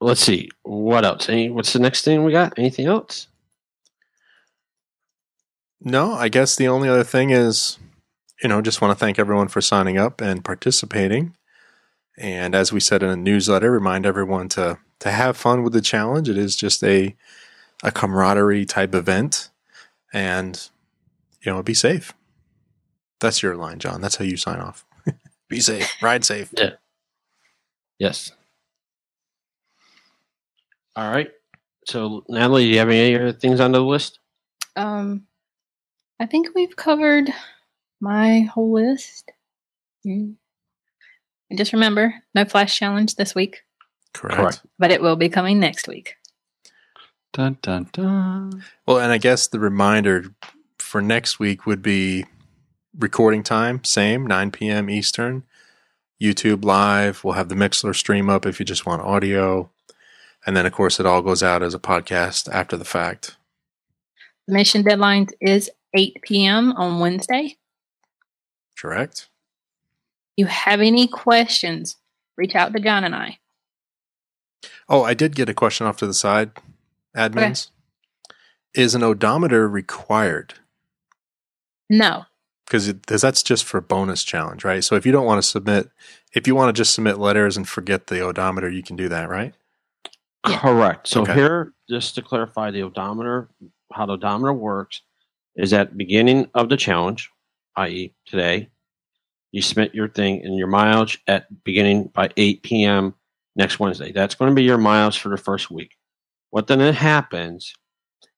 let's 0.00 0.20
see 0.20 0.48
what 0.62 1.04
else. 1.04 1.28
Any, 1.28 1.50
what's 1.50 1.72
the 1.72 1.80
next 1.80 2.04
thing 2.04 2.22
we 2.22 2.30
got? 2.30 2.56
Anything 2.56 2.86
else? 2.86 3.26
No, 5.80 6.12
I 6.12 6.28
guess 6.28 6.54
the 6.54 6.68
only 6.68 6.88
other 6.88 7.02
thing 7.02 7.30
is, 7.30 7.78
you 8.40 8.48
know, 8.48 8.62
just 8.62 8.80
want 8.80 8.96
to 8.96 9.04
thank 9.04 9.18
everyone 9.18 9.48
for 9.48 9.60
signing 9.60 9.98
up 9.98 10.20
and 10.20 10.44
participating. 10.44 11.34
And 12.16 12.54
as 12.54 12.72
we 12.72 12.78
said 12.78 13.02
in 13.02 13.08
a 13.08 13.16
newsletter, 13.16 13.72
remind 13.72 14.06
everyone 14.06 14.48
to 14.50 14.78
to 15.00 15.10
have 15.10 15.36
fun 15.36 15.64
with 15.64 15.72
the 15.72 15.80
challenge. 15.80 16.28
It 16.28 16.38
is 16.38 16.54
just 16.54 16.84
a 16.84 17.16
a 17.82 17.90
camaraderie 17.90 18.64
type 18.66 18.94
event, 18.94 19.50
and 20.12 20.68
you 21.42 21.52
know, 21.52 21.62
be 21.62 21.74
safe. 21.74 22.12
That's 23.20 23.42
your 23.42 23.56
line, 23.56 23.78
John. 23.78 24.00
That's 24.00 24.16
how 24.16 24.24
you 24.24 24.36
sign 24.36 24.60
off. 24.60 24.84
be 25.48 25.60
safe. 25.60 25.90
Ride 26.02 26.24
safe. 26.24 26.52
yeah 26.56 26.70
Yes. 27.98 28.32
All 30.96 31.10
right. 31.10 31.30
So 31.86 32.24
Natalie, 32.28 32.64
do 32.64 32.70
you 32.70 32.78
have 32.78 32.88
any 32.88 33.14
other 33.14 33.32
things 33.32 33.60
on 33.60 33.72
the 33.72 33.80
list? 33.80 34.18
Um, 34.76 35.26
I 36.18 36.26
think 36.26 36.48
we've 36.54 36.74
covered 36.76 37.30
my 38.00 38.40
whole 38.40 38.72
list. 38.72 39.30
Mm. 40.06 40.34
And 41.50 41.58
just 41.58 41.72
remember, 41.72 42.14
no 42.34 42.44
flash 42.44 42.78
challenge 42.78 43.16
this 43.16 43.34
week, 43.34 43.62
Correct. 44.14 44.36
Correct. 44.36 44.62
but 44.78 44.90
it 44.90 45.02
will 45.02 45.16
be 45.16 45.28
coming 45.28 45.58
next 45.58 45.88
week. 45.88 46.14
Dun 47.32 47.58
dun 47.62 47.88
dun. 47.92 48.64
Well, 48.86 48.98
and 48.98 49.12
I 49.12 49.18
guess 49.18 49.46
the 49.46 49.60
reminder 49.60 50.34
for 50.78 51.00
next 51.00 51.38
week 51.38 51.66
would 51.66 51.82
be 51.82 52.26
recording 52.98 53.42
time, 53.42 53.84
same, 53.84 54.26
9 54.26 54.50
p.m. 54.50 54.90
Eastern. 54.90 55.44
YouTube 56.20 56.64
live. 56.64 57.24
We'll 57.24 57.34
have 57.34 57.48
the 57.48 57.54
Mixlr 57.54 57.94
stream 57.94 58.28
up 58.28 58.44
if 58.44 58.60
you 58.60 58.66
just 58.66 58.84
want 58.84 59.00
audio. 59.02 59.70
And 60.44 60.56
then, 60.56 60.66
of 60.66 60.72
course, 60.72 61.00
it 61.00 61.06
all 61.06 61.22
goes 61.22 61.42
out 61.42 61.62
as 61.62 61.72
a 61.74 61.78
podcast 61.78 62.48
after 62.52 62.76
the 62.76 62.84
fact. 62.84 63.36
The 64.46 64.52
mission 64.52 64.82
deadline 64.82 65.28
is 65.40 65.70
8 65.94 66.18
p.m. 66.22 66.72
on 66.72 67.00
Wednesday. 67.00 67.56
Correct? 68.78 69.30
you 70.40 70.46
have 70.46 70.80
any 70.80 71.06
questions, 71.06 71.96
reach 72.38 72.54
out 72.54 72.72
to 72.72 72.80
John 72.80 73.04
and 73.04 73.14
I. 73.14 73.38
Oh, 74.88 75.02
I 75.02 75.12
did 75.12 75.36
get 75.36 75.50
a 75.50 75.54
question 75.54 75.86
off 75.86 75.98
to 75.98 76.06
the 76.06 76.14
side, 76.14 76.50
admins. 77.16 77.70
Is 78.74 78.94
an 78.94 79.02
odometer 79.02 79.68
required? 79.68 80.54
No, 81.88 82.24
Because 82.66 82.92
that's 83.20 83.42
just 83.42 83.64
for 83.64 83.80
bonus 83.80 84.22
challenge, 84.22 84.64
right? 84.64 84.84
So 84.84 84.94
if 84.94 85.04
you 85.04 85.10
don't 85.10 85.26
want 85.26 85.42
to 85.42 85.48
submit, 85.48 85.90
if 86.34 86.46
you 86.46 86.54
want 86.54 86.68
to 86.74 86.80
just 86.80 86.94
submit 86.94 87.18
letters 87.18 87.56
and 87.56 87.68
forget 87.68 88.06
the 88.06 88.20
odometer, 88.20 88.70
you 88.70 88.82
can 88.84 88.94
do 88.94 89.08
that, 89.08 89.28
right? 89.28 89.54
Yeah. 90.48 90.60
Correct. 90.60 91.08
So 91.08 91.22
Okay. 91.22 91.34
here, 91.34 91.72
just 91.88 92.14
to 92.14 92.22
clarify 92.22 92.70
the 92.70 92.82
odometer, 92.82 93.48
how 93.92 94.06
the 94.06 94.12
odometer 94.12 94.52
works 94.52 95.02
is 95.56 95.72
at 95.72 95.96
beginning 95.96 96.48
of 96.54 96.68
the 96.68 96.76
challenge, 96.76 97.28
i.e., 97.76 98.14
today, 98.24 98.70
you 99.50 99.62
submit 99.62 99.94
your 99.96 100.08
thing 100.08 100.44
and 100.44 100.56
your 100.56 100.68
mileage 100.68 101.20
at 101.26 101.64
beginning 101.64 102.04
by 102.14 102.30
8 102.36 102.62
p.m. 102.62 103.14
next 103.56 103.80
Wednesday. 103.80 104.12
That's 104.12 104.36
going 104.36 104.50
to 104.50 104.54
be 104.54 104.62
your 104.62 104.78
miles 104.78 105.16
for 105.16 105.28
the 105.28 105.36
first 105.36 105.72
week. 105.72 105.96
What 106.50 106.66
then 106.66 106.80
happens 106.94 107.72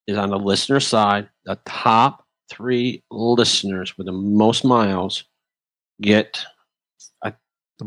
is 0.07 0.17
on 0.19 0.31
the 0.31 0.39
listener 0.39 0.81
side, 0.81 1.29
the 1.45 1.59
top 1.65 2.25
three 2.51 3.03
listeners 3.11 3.97
with 3.97 4.07
the 4.07 4.13
most 4.13 4.65
miles 4.65 5.25
get 6.01 6.45
The 7.23 7.35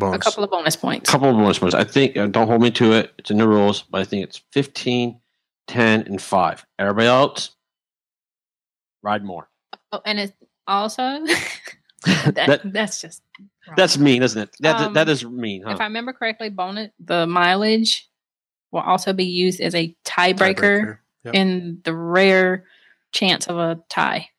a 0.07 0.19
couple 0.19 0.43
of 0.43 0.49
bonus 0.49 0.75
points. 0.75 1.07
A 1.07 1.11
couple 1.11 1.29
of 1.29 1.35
bonus 1.37 1.59
points. 1.59 1.75
I 1.75 1.83
think, 1.85 2.17
uh, 2.17 2.27
don't 2.27 2.47
hold 2.47 2.61
me 2.61 2.71
to 2.71 2.91
it. 2.93 3.13
It's 3.17 3.31
in 3.31 3.37
the 3.37 3.47
rules, 3.47 3.83
but 3.83 4.01
I 4.01 4.03
think 4.03 4.23
it's 4.23 4.41
15, 4.51 5.19
10, 5.67 6.01
and 6.01 6.21
5. 6.21 6.65
Everybody 6.79 7.07
else, 7.07 7.51
ride 9.03 9.23
more. 9.23 9.47
Oh, 9.93 10.01
and 10.05 10.19
it's 10.19 10.33
also 10.67 11.01
that, 12.05 12.35
That- 12.35 12.73
that's 12.73 12.99
just 12.99 13.21
wrong. 13.39 13.75
That's 13.77 13.97
mean, 13.97 14.21
isn't 14.23 14.41
it? 14.41 14.49
That, 14.59 14.81
Um, 14.87 14.93
that 14.95 15.07
is 15.07 15.23
mean, 15.23 15.61
huh? 15.63 15.71
if 15.71 15.79
I 15.79 15.85
remember 15.85 16.11
correctly, 16.11 16.49
bonus 16.49 16.89
the 16.99 17.25
mileage 17.25 18.09
will 18.75 18.81
also 18.81 19.13
be 19.13 19.23
used 19.25 19.59
as 19.61 19.73
a 19.73 19.95
tiebreaker 20.05 20.55
Tiebreaker. 20.55 20.97
Yep. 21.23 21.33
in 21.33 21.81
the 21.83 21.93
rare 21.95 22.65
chance 23.11 23.47
of 23.47 23.57
a 23.57 23.79
tie. 23.89 24.29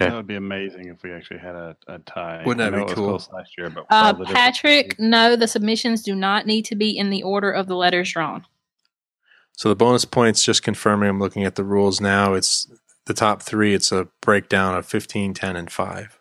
Okay. 0.00 0.08
That 0.10 0.14
would 0.14 0.28
be 0.28 0.36
amazing 0.36 0.86
if 0.88 1.02
we 1.02 1.10
actually 1.12 1.38
had 1.40 1.56
a, 1.56 1.76
a 1.88 1.98
tie. 1.98 2.42
Wouldn't 2.46 2.58
that 2.70 2.76
be 2.76 2.82
it 2.82 2.84
was 2.84 2.94
cool? 2.94 3.08
close 3.08 3.28
last 3.32 3.58
year, 3.58 3.68
but 3.70 3.80
Uh, 3.90 3.94
all 4.06 4.12
different- 4.12 4.36
Patrick, 4.36 5.00
no, 5.00 5.34
the 5.34 5.48
submissions 5.48 6.02
do 6.04 6.14
not 6.14 6.46
need 6.46 6.64
to 6.66 6.76
be 6.76 6.96
in 6.96 7.10
the 7.10 7.24
order 7.24 7.50
of 7.50 7.66
the 7.66 7.74
letters 7.74 8.12
drawn. 8.12 8.44
So 9.52 9.68
the 9.68 9.74
bonus 9.74 10.04
points, 10.04 10.44
just 10.44 10.62
confirming, 10.62 11.08
I'm 11.08 11.18
looking 11.18 11.42
at 11.44 11.56
the 11.56 11.64
rules 11.64 12.00
now. 12.00 12.34
It's 12.34 12.68
the 13.06 13.14
top 13.14 13.42
three. 13.42 13.74
It's 13.74 13.90
a 13.90 14.06
breakdown 14.20 14.76
of 14.76 14.86
15, 14.86 15.34
10, 15.34 15.56
and 15.56 15.72
5. 15.72 16.20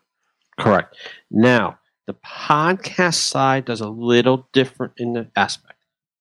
Correct. 0.60 0.96
Now, 1.30 1.78
the 2.08 2.16
podcast 2.16 3.16
side 3.16 3.66
does 3.66 3.82
a 3.82 3.90
little 3.90 4.48
different 4.54 4.94
in 4.98 5.14
the 5.14 5.28
aspect. 5.36 5.77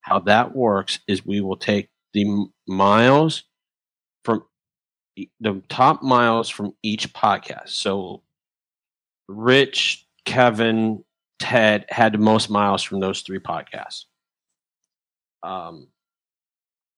How 0.07 0.21
that 0.21 0.55
works 0.55 1.01
is 1.09 1.27
we 1.27 1.41
will 1.41 1.57
take 1.57 1.89
the 2.13 2.47
miles 2.69 3.43
from 4.25 4.45
the 5.41 5.61
top 5.69 6.01
miles 6.01 6.49
from 6.49 6.75
each 6.85 7.13
podcast. 7.13 7.71
So, 7.71 8.23
Rich, 9.27 10.07
Kevin, 10.25 11.03
Ted 11.41 11.87
had 11.89 12.13
the 12.15 12.19
most 12.19 12.49
miles 12.49 12.85
from 12.85 13.01
those 13.01 13.23
three 13.23 13.41
podcasts. 13.41 14.05
Um, 15.43 15.89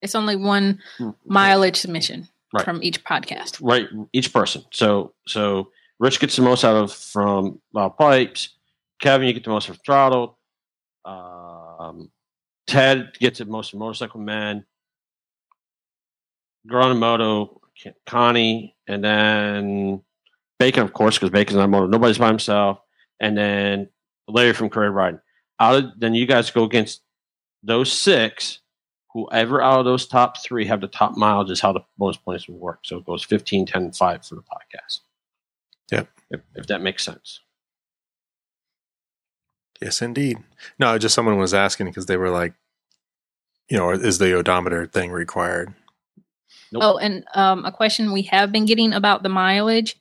It's 0.02 0.14
only 0.14 0.36
one 0.36 0.78
mileage 1.24 1.76
submission 1.76 2.28
Right. 2.52 2.64
from 2.64 2.82
each 2.82 3.04
podcast. 3.04 3.58
right 3.60 3.88
each 4.14 4.32
person 4.32 4.64
so 4.72 5.12
so 5.26 5.70
rich 5.98 6.18
gets 6.18 6.34
the 6.36 6.40
most 6.40 6.64
out 6.64 6.76
of 6.76 6.90
from 6.94 7.60
uh, 7.76 7.90
pipes 7.90 8.56
kevin 9.02 9.26
you 9.26 9.34
get 9.34 9.44
the 9.44 9.50
most 9.50 9.66
from 9.66 9.76
throttle 9.84 10.38
um, 11.04 12.10
ted 12.68 13.12
gets 13.18 13.38
the 13.38 13.44
most 13.46 13.74
motorcycle 13.74 14.20
man 14.20 14.64
Girl 16.68 16.84
on 16.84 16.92
a 16.92 16.94
Moto, 16.94 17.60
Connie, 18.04 18.76
and 18.86 19.02
then 19.02 20.02
Bacon, 20.58 20.82
of 20.82 20.92
course, 20.92 21.16
because 21.16 21.30
Bacon's 21.30 21.58
on 21.58 21.70
moto. 21.70 21.86
Nobody's 21.86 22.18
by 22.18 22.28
himself. 22.28 22.80
And 23.20 23.36
then 23.36 23.88
Larry 24.28 24.52
from 24.52 24.68
Creative 24.68 24.94
Riding. 24.94 25.20
Out 25.60 25.76
of, 25.76 25.84
then 25.98 26.14
you 26.14 26.26
guys 26.26 26.50
go 26.50 26.64
against 26.64 27.02
those 27.62 27.90
six. 27.90 28.60
Whoever 29.14 29.62
out 29.62 29.80
of 29.80 29.84
those 29.86 30.06
top 30.06 30.42
three 30.42 30.66
have 30.66 30.80
the 30.80 30.88
top 30.88 31.16
mileage 31.16 31.50
is 31.50 31.60
how 31.60 31.72
the 31.72 31.80
bonus 31.96 32.18
points 32.18 32.46
will 32.46 32.58
work. 32.58 32.80
So 32.82 32.98
it 32.98 33.06
goes 33.06 33.24
15, 33.24 33.66
10, 33.66 33.82
and 33.82 33.96
5 33.96 34.26
for 34.26 34.34
the 34.34 34.42
podcast. 34.42 35.00
Yep. 35.90 36.08
If, 36.30 36.40
if 36.54 36.66
that 36.66 36.82
makes 36.82 37.04
sense. 37.04 37.40
Yes, 39.80 40.02
indeed. 40.02 40.38
No, 40.78 40.98
just 40.98 41.14
someone 41.14 41.38
was 41.38 41.54
asking 41.54 41.86
because 41.86 42.06
they 42.06 42.16
were 42.16 42.30
like, 42.30 42.54
you 43.68 43.76
know, 43.76 43.90
is 43.90 44.18
the 44.18 44.32
odometer 44.34 44.86
thing 44.86 45.10
required? 45.10 45.74
Nope. 46.72 46.82
Oh, 46.84 46.98
and 46.98 47.24
um, 47.34 47.64
a 47.64 47.72
question 47.72 48.12
we 48.12 48.22
have 48.22 48.50
been 48.52 48.64
getting 48.64 48.92
about 48.92 49.22
the 49.22 49.28
mileage. 49.28 49.96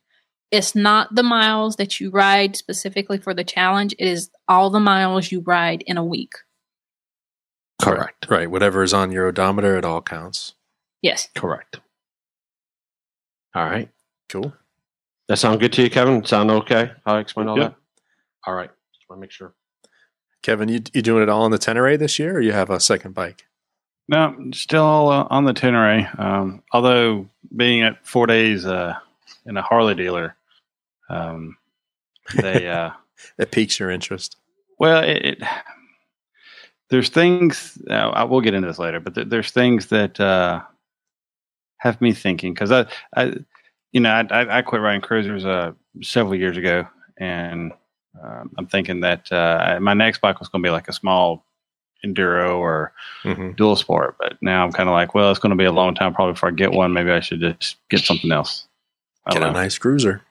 It's 0.50 0.74
not 0.74 1.14
the 1.14 1.22
miles 1.22 1.76
that 1.76 2.00
you 2.00 2.10
ride 2.10 2.56
specifically 2.56 3.18
for 3.18 3.34
the 3.34 3.44
challenge. 3.44 3.94
It 3.98 4.06
is 4.08 4.30
all 4.48 4.70
the 4.70 4.80
miles 4.80 5.30
you 5.30 5.40
ride 5.40 5.82
in 5.86 5.96
a 5.98 6.04
week. 6.04 6.32
Correct. 7.80 8.26
Right. 8.28 8.50
Whatever 8.50 8.82
is 8.82 8.92
on 8.94 9.12
your 9.12 9.26
odometer, 9.28 9.76
it 9.76 9.84
all 9.84 10.02
counts. 10.02 10.54
Yes. 11.02 11.28
Correct. 11.36 11.80
All 13.54 13.64
right. 13.64 13.88
Cool. 14.28 14.52
That 15.28 15.36
sound 15.36 15.60
good 15.60 15.72
to 15.74 15.82
you, 15.82 15.90
Kevin? 15.90 16.24
Sound 16.24 16.50
okay? 16.50 16.92
How 17.06 17.16
I 17.16 17.20
explained 17.20 17.50
all 17.50 17.58
Yep. 17.58 17.70
that? 17.72 17.76
All 18.46 18.54
right. 18.54 18.70
Just 18.94 19.08
want 19.08 19.18
to 19.18 19.20
make 19.20 19.30
sure. 19.30 19.54
Kevin, 20.42 20.68
you 20.68 20.80
you 20.92 21.02
doing 21.02 21.22
it 21.22 21.28
all 21.28 21.42
on 21.42 21.50
the 21.50 21.58
Tenere 21.58 21.98
this 21.98 22.18
year, 22.18 22.36
or 22.36 22.40
you 22.40 22.52
have 22.52 22.70
a 22.70 22.80
second 22.80 23.14
bike? 23.14 23.44
No, 24.08 24.34
still 24.54 25.08
uh, 25.10 25.26
on 25.30 25.44
the 25.44 25.52
Tenere. 25.52 26.18
Um, 26.18 26.62
although 26.72 27.26
being 27.54 27.82
at 27.82 28.06
four 28.06 28.26
days 28.26 28.64
uh, 28.64 28.94
in 29.46 29.56
a 29.56 29.62
Harley 29.62 29.94
dealer, 29.94 30.36
um, 31.10 31.56
they 32.34 32.68
uh, 32.70 32.90
It 33.38 33.50
piques 33.50 33.78
your 33.78 33.90
interest. 33.90 34.36
well, 34.78 35.02
it, 35.02 35.24
it 35.24 35.42
there's 36.90 37.10
things 37.10 37.76
uh, 37.90 37.94
I 37.94 38.24
will 38.24 38.40
get 38.40 38.54
into 38.54 38.68
this 38.68 38.78
later, 38.78 39.00
but 39.00 39.14
th- 39.14 39.28
there's 39.28 39.50
things 39.50 39.86
that 39.86 40.18
uh, 40.18 40.62
have 41.78 42.00
me 42.00 42.12
thinking 42.12 42.54
because 42.54 42.72
I, 42.72 42.86
I, 43.14 43.34
you 43.92 44.00
know, 44.00 44.10
I, 44.10 44.26
I, 44.30 44.58
I 44.58 44.62
quit 44.62 44.80
riding 44.80 45.02
cruisers 45.02 45.44
uh, 45.44 45.72
several 46.00 46.34
years 46.34 46.56
ago, 46.56 46.86
and 47.18 47.72
um, 48.22 48.50
I'm 48.58 48.66
thinking 48.66 49.00
that 49.00 49.30
uh, 49.32 49.78
my 49.80 49.94
next 49.94 50.20
bike 50.20 50.38
was 50.40 50.48
going 50.48 50.62
to 50.62 50.66
be 50.66 50.72
like 50.72 50.88
a 50.88 50.92
small 50.92 51.44
enduro 52.04 52.56
or 52.58 52.92
hmm 53.22 53.52
dual 53.52 53.76
sport. 53.76 54.16
But 54.18 54.38
now 54.40 54.64
I'm 54.64 54.72
kind 54.72 54.88
of 54.88 54.92
like, 54.92 55.14
well, 55.14 55.30
it's 55.30 55.40
going 55.40 55.50
to 55.50 55.56
be 55.56 55.64
a 55.64 55.72
long 55.72 55.94
time 55.94 56.14
probably 56.14 56.34
before 56.34 56.50
I 56.50 56.52
get 56.52 56.72
one. 56.72 56.92
Maybe 56.92 57.10
I 57.10 57.20
should 57.20 57.40
just 57.40 57.76
get 57.88 58.00
something 58.00 58.30
else. 58.32 58.66
I 59.26 59.32
Get 59.34 59.42
a 59.42 59.46
know. 59.46 59.52
nice 59.52 59.78
cruiser. 59.78 60.22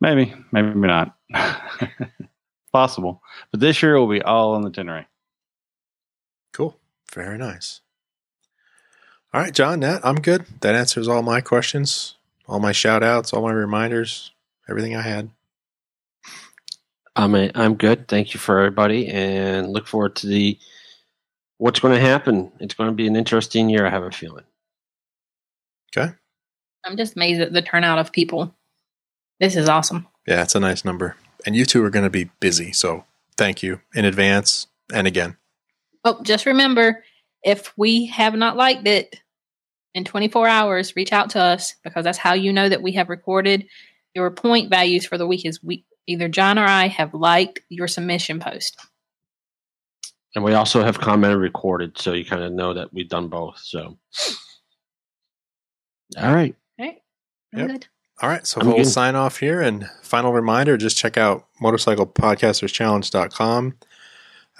Maybe, 0.00 0.34
maybe 0.50 0.74
not. 0.74 1.16
Possible. 2.72 3.22
But 3.50 3.60
this 3.60 3.82
year 3.82 3.98
will 3.98 4.08
be 4.08 4.22
all 4.22 4.54
on 4.54 4.62
the 4.62 4.70
Tenere. 4.70 5.06
Cool. 6.52 6.76
Very 7.14 7.38
nice. 7.38 7.80
All 9.32 9.40
right, 9.40 9.54
John, 9.54 9.80
Nat, 9.80 10.00
I'm 10.04 10.16
good. 10.16 10.44
That 10.60 10.74
answers 10.74 11.08
all 11.08 11.22
my 11.22 11.40
questions, 11.40 12.16
all 12.46 12.58
my 12.60 12.72
shout 12.72 13.02
outs, 13.02 13.32
all 13.32 13.42
my 13.42 13.52
reminders, 13.52 14.32
everything 14.68 14.94
I 14.96 15.02
had. 15.02 15.30
I'm 17.14 17.34
a, 17.34 17.50
I'm 17.54 17.74
good. 17.74 18.08
Thank 18.08 18.34
you 18.34 18.40
for 18.40 18.58
everybody, 18.58 19.08
and 19.08 19.70
look 19.70 19.86
forward 19.86 20.16
to 20.16 20.26
the 20.26 20.58
what's 21.58 21.80
going 21.80 21.94
to 21.94 22.00
happen. 22.00 22.50
It's 22.58 22.74
going 22.74 22.90
to 22.90 22.94
be 22.96 23.06
an 23.06 23.16
interesting 23.16 23.68
year. 23.68 23.86
I 23.86 23.90
have 23.90 24.02
a 24.02 24.10
feeling. 24.10 24.44
Okay. 25.96 26.12
I'm 26.84 26.96
just 26.96 27.16
amazed 27.16 27.40
at 27.40 27.52
the 27.52 27.62
turnout 27.62 27.98
of 27.98 28.12
people. 28.12 28.54
This 29.38 29.56
is 29.56 29.68
awesome. 29.68 30.08
Yeah, 30.26 30.42
it's 30.42 30.54
a 30.54 30.60
nice 30.60 30.84
number. 30.84 31.16
And 31.46 31.54
you 31.54 31.64
two 31.64 31.84
are 31.84 31.90
going 31.90 32.04
to 32.04 32.10
be 32.10 32.30
busy. 32.40 32.72
So 32.72 33.04
thank 33.36 33.62
you 33.62 33.80
in 33.94 34.04
advance 34.04 34.66
and 34.92 35.06
again. 35.06 35.36
Oh, 36.04 36.20
just 36.22 36.46
remember 36.46 37.04
if 37.42 37.72
we 37.76 38.06
have 38.06 38.34
not 38.34 38.56
liked 38.56 38.86
it 38.86 39.20
in 39.94 40.04
24 40.04 40.48
hours, 40.48 40.96
reach 40.96 41.12
out 41.12 41.30
to 41.30 41.40
us 41.40 41.74
because 41.84 42.04
that's 42.04 42.18
how 42.18 42.34
you 42.34 42.52
know 42.52 42.68
that 42.68 42.82
we 42.82 42.92
have 42.92 43.08
recorded 43.08 43.66
your 44.14 44.30
point 44.30 44.70
values 44.70 45.06
for 45.06 45.18
the 45.18 45.26
week. 45.26 45.44
Is 45.44 45.62
we 45.62 45.84
either 46.06 46.28
John 46.28 46.58
or 46.58 46.64
I 46.64 46.88
have 46.88 47.14
liked 47.14 47.60
your 47.68 47.88
submission 47.88 48.40
post. 48.40 48.78
And 50.34 50.42
we 50.44 50.54
also 50.54 50.82
have 50.82 50.98
commented 50.98 51.38
recorded, 51.38 51.98
so 51.98 52.14
you 52.14 52.24
kind 52.24 52.42
of 52.42 52.52
know 52.52 52.72
that 52.74 52.92
we've 52.92 53.08
done 53.08 53.28
both. 53.28 53.58
So, 53.62 53.96
all 56.16 56.34
right. 56.34 56.54
All 56.78 56.86
right. 56.86 57.02
I'm 57.52 57.58
Yep. 57.60 57.68
good. 57.68 57.86
All 58.22 58.28
right, 58.28 58.46
so 58.46 58.60
I'm 58.60 58.68
we'll 58.68 58.76
good. 58.76 58.86
sign 58.86 59.16
off 59.16 59.38
here. 59.38 59.60
And 59.60 59.90
final 60.02 60.32
reminder 60.32 60.76
just 60.76 60.96
check 60.96 61.16
out 61.18 61.46
motorcyclepodcasterschallenge.com. 61.60 63.74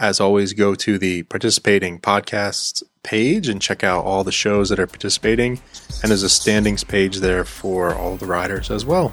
As 0.01 0.21
always, 0.21 0.53
go 0.53 0.75
to 0.75 0.99
the 0.99 1.23
participating 1.25 2.01
podcasts 2.01 2.83
page 3.05 3.49
and 3.49 3.63
check 3.63 3.85
out 3.85 4.05
all 4.05 4.25
the 4.25 4.33
shows 4.33 4.69
that 4.71 4.81
are 4.81 4.87
participating. 4.87 5.61
And 6.03 6.11
there's 6.11 6.23
a 6.25 6.29
standings 6.29 6.83
page 6.83 7.19
there 7.19 7.45
for 7.45 7.95
all 7.95 8.17
the 8.17 8.27
riders 8.27 8.71
as 8.71 8.85
well. 8.85 9.13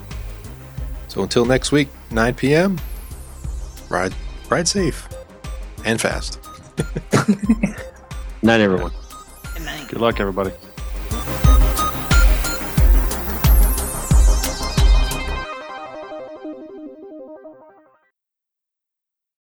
So 1.08 1.22
until 1.22 1.44
next 1.44 1.70
week, 1.70 1.88
9 2.10 2.34
p.m., 2.34 2.78
ride, 3.88 4.14
ride 4.48 4.66
safe 4.66 5.08
and 5.84 6.00
fast. 6.00 6.40
Night, 8.42 8.60
everyone. 8.60 8.92
Good 9.54 9.64
night. 9.64 9.88
Good 9.88 10.00
luck, 10.00 10.18
everybody. 10.18 10.50